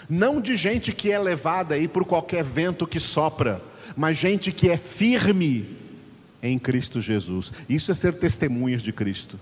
não 0.08 0.40
de 0.40 0.56
gente 0.56 0.94
que 0.94 1.12
é 1.12 1.18
levada 1.18 1.74
aí 1.74 1.88
por 1.88 2.06
qualquer 2.06 2.44
vento 2.44 2.86
que 2.86 3.00
sopra, 3.00 3.60
mas 3.96 4.18
gente 4.18 4.52
que 4.52 4.70
é 4.70 4.78
firme 4.78 5.66
em 6.42 6.60
Cristo 6.60 7.00
Jesus. 7.00 7.54
Isso 7.70 7.92
é 7.92 7.96
ser 7.96 8.14
testemunhas 8.14 8.82
de 8.82 8.92
Cristo. 8.92 9.40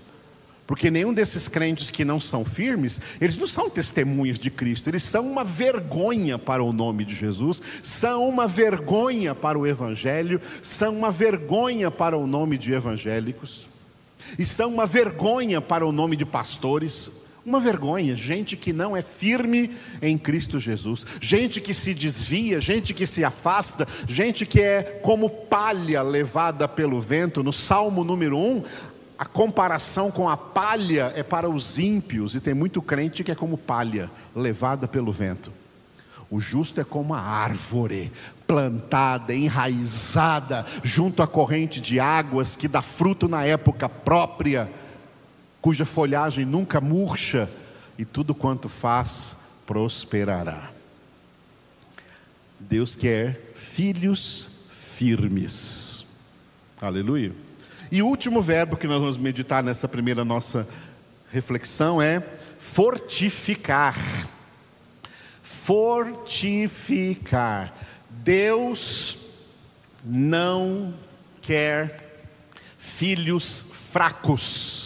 Porque 0.66 0.90
nenhum 0.90 1.12
desses 1.12 1.48
crentes 1.48 1.90
que 1.90 2.04
não 2.04 2.20
são 2.20 2.44
firmes, 2.44 3.00
eles 3.20 3.36
não 3.36 3.46
são 3.46 3.68
testemunhas 3.68 4.38
de 4.38 4.50
Cristo, 4.50 4.88
eles 4.88 5.02
são 5.02 5.30
uma 5.30 5.44
vergonha 5.44 6.38
para 6.38 6.62
o 6.62 6.72
nome 6.72 7.04
de 7.04 7.14
Jesus, 7.14 7.60
são 7.82 8.28
uma 8.28 8.46
vergonha 8.46 9.34
para 9.34 9.58
o 9.58 9.66
Evangelho, 9.66 10.40
são 10.62 10.96
uma 10.96 11.10
vergonha 11.10 11.90
para 11.90 12.16
o 12.16 12.26
nome 12.26 12.56
de 12.56 12.72
evangélicos, 12.72 13.68
e 14.38 14.46
são 14.46 14.72
uma 14.72 14.86
vergonha 14.86 15.60
para 15.60 15.86
o 15.86 15.92
nome 15.92 16.16
de 16.16 16.24
pastores, 16.24 17.10
uma 17.44 17.58
vergonha, 17.58 18.14
gente 18.14 18.56
que 18.56 18.72
não 18.72 18.96
é 18.96 19.02
firme 19.02 19.70
em 20.00 20.16
Cristo 20.16 20.60
Jesus, 20.60 21.04
gente 21.20 21.60
que 21.60 21.74
se 21.74 21.92
desvia, 21.92 22.60
gente 22.60 22.94
que 22.94 23.06
se 23.06 23.24
afasta, 23.24 23.86
gente 24.06 24.46
que 24.46 24.60
é 24.60 24.82
como 25.02 25.28
palha 25.28 26.02
levada 26.02 26.68
pelo 26.68 27.00
vento. 27.00 27.42
No 27.42 27.52
Salmo 27.52 28.04
número 28.04 28.38
1, 28.38 28.62
a 29.18 29.24
comparação 29.24 30.10
com 30.10 30.28
a 30.28 30.36
palha 30.36 31.12
é 31.16 31.22
para 31.22 31.48
os 31.48 31.78
ímpios, 31.78 32.34
e 32.34 32.40
tem 32.40 32.54
muito 32.54 32.80
crente 32.80 33.24
que 33.24 33.30
é 33.30 33.34
como 33.34 33.58
palha, 33.58 34.10
levada 34.34 34.86
pelo 34.86 35.12
vento. 35.12 35.52
O 36.30 36.40
justo 36.40 36.80
é 36.80 36.84
como 36.84 37.12
a 37.12 37.20
árvore, 37.20 38.10
plantada, 38.46 39.34
enraizada, 39.34 40.64
junto 40.82 41.22
à 41.22 41.26
corrente 41.26 41.80
de 41.80 42.00
águas, 42.00 42.56
que 42.56 42.66
dá 42.66 42.80
fruto 42.80 43.28
na 43.28 43.44
época 43.44 43.88
própria, 43.88 44.70
cuja 45.62 45.86
folhagem 45.86 46.44
nunca 46.44 46.78
murcha, 46.80 47.48
e 47.96 48.04
tudo 48.04 48.34
quanto 48.34 48.68
faz 48.68 49.36
prosperará. 49.64 50.70
Deus 52.58 52.96
quer 52.96 53.52
filhos 53.54 54.48
firmes. 54.70 56.04
Aleluia. 56.80 57.32
E 57.92 58.02
o 58.02 58.06
último 58.06 58.42
verbo 58.42 58.76
que 58.76 58.88
nós 58.88 58.98
vamos 59.00 59.16
meditar 59.16 59.62
nessa 59.62 59.86
primeira 59.86 60.24
nossa 60.24 60.66
reflexão 61.30 62.02
é 62.02 62.20
fortificar. 62.58 63.96
Fortificar. 65.42 66.92
Deus 68.10 69.16
não 70.04 70.92
quer 71.40 72.24
filhos 72.78 73.64
fracos. 73.92 74.81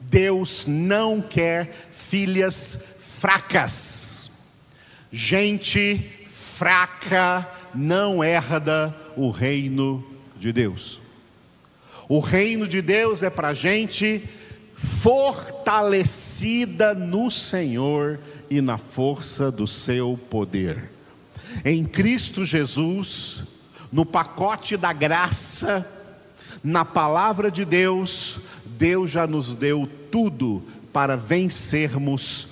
Deus 0.00 0.64
não 0.66 1.20
quer 1.20 1.90
filhas 1.92 2.98
fracas. 3.18 4.30
Gente 5.10 6.08
fraca 6.32 7.48
não 7.74 8.22
herda 8.22 8.94
o 9.16 9.30
reino 9.30 10.04
de 10.38 10.52
Deus. 10.52 11.00
O 12.08 12.20
reino 12.20 12.66
de 12.66 12.80
Deus 12.80 13.22
é 13.22 13.28
para 13.28 13.52
gente 13.52 14.22
fortalecida 14.74 16.94
no 16.94 17.30
Senhor 17.30 18.20
e 18.48 18.60
na 18.60 18.78
força 18.78 19.50
do 19.50 19.66
seu 19.66 20.18
poder. 20.30 20.90
Em 21.64 21.84
Cristo 21.84 22.44
Jesus, 22.44 23.42
no 23.90 24.06
pacote 24.06 24.76
da 24.76 24.92
graça, 24.92 25.86
na 26.62 26.84
palavra 26.84 27.50
de 27.50 27.64
Deus, 27.64 28.38
Deus 28.78 29.10
já 29.10 29.26
nos 29.26 29.56
deu 29.56 29.88
tudo 30.10 30.62
para 30.92 31.16
vencermos 31.16 32.48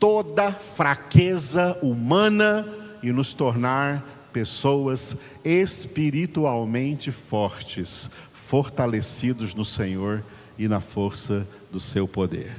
toda 0.00 0.50
fraqueza 0.50 1.78
humana 1.82 2.66
e 3.02 3.12
nos 3.12 3.34
tornar 3.34 4.28
pessoas 4.32 5.18
espiritualmente 5.44 7.12
fortes, 7.12 8.10
fortalecidos 8.48 9.54
no 9.54 9.64
Senhor 9.64 10.24
e 10.58 10.66
na 10.66 10.80
força 10.80 11.46
do 11.70 11.78
seu 11.78 12.08
poder. 12.08 12.56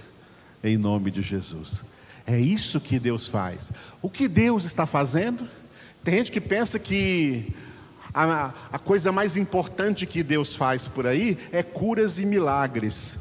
Em 0.63 0.77
nome 0.77 1.09
de 1.09 1.23
Jesus. 1.23 1.83
É 2.25 2.39
isso 2.39 2.79
que 2.79 2.99
Deus 2.99 3.27
faz. 3.27 3.71
O 4.01 4.09
que 4.09 4.27
Deus 4.27 4.63
está 4.63 4.85
fazendo? 4.85 5.47
Tem 6.03 6.15
gente 6.15 6.31
que 6.31 6.41
pensa 6.41 6.77
que 6.77 7.53
a, 8.25 8.53
a 8.71 8.79
coisa 8.79 9.11
mais 9.11 9.37
importante 9.37 10.05
que 10.05 10.23
Deus 10.23 10.55
faz 10.55 10.87
por 10.87 11.05
aí 11.05 11.37
é 11.51 11.61
curas 11.61 12.17
e 12.17 12.25
milagres. 12.25 13.19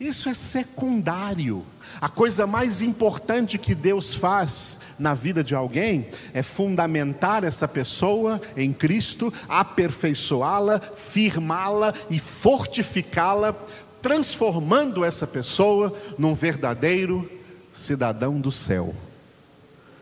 Isso 0.00 0.30
é 0.30 0.34
secundário. 0.34 1.64
A 2.00 2.08
coisa 2.08 2.46
mais 2.46 2.80
importante 2.80 3.58
que 3.58 3.74
Deus 3.74 4.14
faz 4.14 4.80
na 4.98 5.12
vida 5.12 5.44
de 5.44 5.54
alguém 5.54 6.08
é 6.32 6.42
fundamentar 6.42 7.44
essa 7.44 7.68
pessoa 7.68 8.40
em 8.56 8.72
Cristo, 8.72 9.30
aperfeiçoá-la, 9.46 10.80
firmá-la 10.80 11.92
e 12.08 12.18
fortificá-la, 12.18 13.54
transformando 14.00 15.04
essa 15.04 15.26
pessoa 15.26 15.92
num 16.16 16.34
verdadeiro 16.34 17.30
cidadão 17.70 18.40
do 18.40 18.50
céu, 18.50 18.94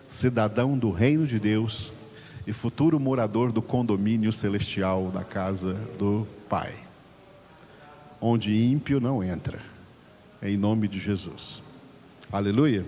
cidadão 0.09 0.79
do 0.79 0.93
reino 0.93 1.27
de 1.27 1.41
Deus 1.41 1.93
e 2.49 2.53
futuro 2.55 2.99
morador 2.99 3.53
do 3.53 3.61
condomínio 3.61 4.33
celestial 4.33 5.11
da 5.11 5.23
casa 5.23 5.75
do 5.99 6.27
Pai, 6.49 6.75
onde 8.19 8.57
ímpio 8.57 8.99
não 8.99 9.23
entra, 9.23 9.59
em 10.43 10.57
nome 10.57 10.89
de 10.89 10.99
Jesus. 10.99 11.63
Aleluia. 12.33 12.87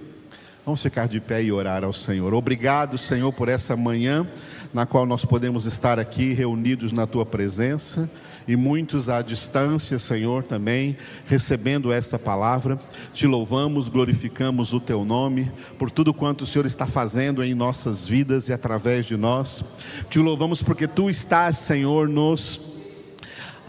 Vamos 0.70 0.84
ficar 0.84 1.08
de 1.08 1.18
pé 1.20 1.42
e 1.42 1.50
orar 1.50 1.82
ao 1.82 1.92
Senhor. 1.92 2.32
Obrigado, 2.32 2.96
Senhor, 2.96 3.32
por 3.32 3.48
essa 3.48 3.74
manhã 3.74 4.24
na 4.72 4.86
qual 4.86 5.04
nós 5.04 5.24
podemos 5.24 5.64
estar 5.64 5.98
aqui 5.98 6.32
reunidos 6.32 6.92
na 6.92 7.08
tua 7.08 7.26
presença 7.26 8.08
e 8.46 8.54
muitos 8.54 9.08
à 9.08 9.20
distância, 9.20 9.98
Senhor, 9.98 10.44
também 10.44 10.96
recebendo 11.26 11.92
esta 11.92 12.20
palavra. 12.20 12.78
Te 13.12 13.26
louvamos, 13.26 13.88
glorificamos 13.88 14.72
o 14.72 14.78
teu 14.78 15.04
nome 15.04 15.50
por 15.76 15.90
tudo 15.90 16.14
quanto 16.14 16.42
o 16.42 16.46
Senhor 16.46 16.66
está 16.66 16.86
fazendo 16.86 17.42
em 17.42 17.52
nossas 17.52 18.06
vidas 18.06 18.48
e 18.48 18.52
através 18.52 19.06
de 19.06 19.16
nós. 19.16 19.64
Te 20.08 20.20
louvamos 20.20 20.62
porque 20.62 20.86
tu 20.86 21.10
estás, 21.10 21.58
Senhor, 21.58 22.08
nos 22.08 22.60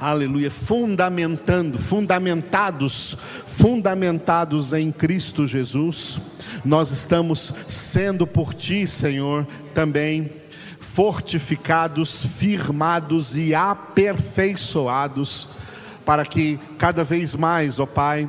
aleluia, 0.01 0.49
fundamentando, 0.49 1.77
fundamentados, 1.77 3.15
fundamentados 3.45 4.73
em 4.73 4.91
Cristo 4.91 5.45
Jesus, 5.45 6.19
nós 6.65 6.89
estamos 6.89 7.53
sendo 7.69 8.25
por 8.25 8.55
Ti, 8.55 8.87
Senhor, 8.87 9.45
também 9.75 10.31
fortificados, 10.79 12.25
firmados 12.25 13.37
e 13.37 13.53
aperfeiçoados, 13.53 15.49
para 16.03 16.25
que 16.25 16.59
cada 16.79 17.03
vez 17.03 17.35
mais, 17.35 17.79
ó 17.79 17.85
Pai, 17.85 18.27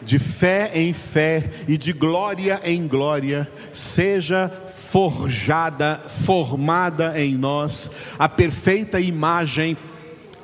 de 0.00 0.20
fé 0.20 0.70
em 0.72 0.92
fé 0.92 1.50
e 1.66 1.76
de 1.76 1.92
glória 1.92 2.60
em 2.62 2.86
glória, 2.86 3.50
seja 3.72 4.50
forjada, 4.90 6.00
formada 6.24 7.20
em 7.20 7.36
nós 7.36 7.90
a 8.18 8.26
perfeita 8.28 8.98
imagem 8.98 9.76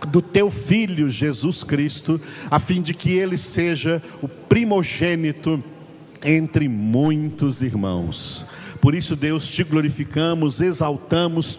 do 0.09 0.20
teu 0.20 0.50
filho 0.50 1.09
Jesus 1.09 1.64
Cristo, 1.64 2.20
a 2.50 2.59
fim 2.59 2.83
de 2.83 2.94
que 2.94 3.12
ele 3.12 3.38
seja 3.38 4.02
o 4.22 4.28
primogênito 4.28 5.62
entre 6.24 6.68
muitos 6.68 7.62
irmãos. 7.62 8.46
Por 8.80 8.94
isso, 8.94 9.16
Deus, 9.16 9.48
te 9.48 9.64
glorificamos, 9.64 10.61
exaltamos, 10.61 11.59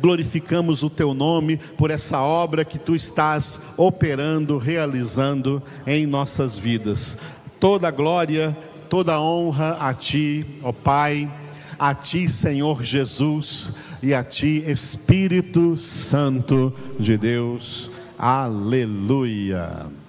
glorificamos 0.00 0.82
o 0.82 0.90
teu 0.90 1.12
nome 1.12 1.58
por 1.76 1.90
essa 1.90 2.20
obra 2.20 2.64
que 2.64 2.78
tu 2.78 2.94
estás 2.94 3.60
operando, 3.76 4.58
realizando 4.58 5.62
em 5.86 6.06
nossas 6.06 6.56
vidas. 6.56 7.16
Toda 7.58 7.90
glória, 7.90 8.56
toda 8.88 9.20
honra 9.20 9.76
a 9.80 9.92
ti, 9.92 10.46
ó 10.62 10.72
Pai, 10.72 11.30
a 11.78 11.94
ti, 11.94 12.28
Senhor 12.28 12.82
Jesus 12.82 13.72
e 14.02 14.14
a 14.14 14.22
ti, 14.24 14.64
Espírito 14.66 15.76
Santo 15.76 16.72
de 16.98 17.16
Deus. 17.16 17.90
Aleluia. 18.18 19.99